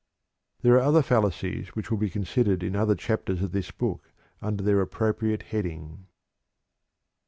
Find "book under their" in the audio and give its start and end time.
3.69-4.81